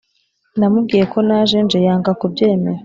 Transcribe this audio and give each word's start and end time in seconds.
Namubwiye 0.59 1.03
ko 1.13 1.17
naje 1.27 1.57
nje 1.65 1.79
yanga 1.85 2.11
kubyemera 2.19 2.79